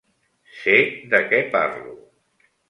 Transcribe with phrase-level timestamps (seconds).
[0.61, 0.77] Sé
[1.11, 1.95] de què parlo.